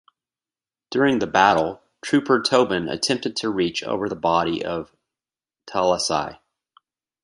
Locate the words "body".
4.15-4.65